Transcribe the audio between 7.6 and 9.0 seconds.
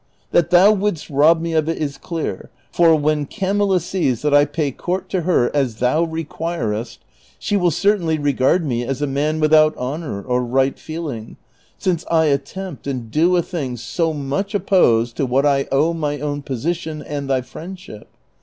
certainly regard me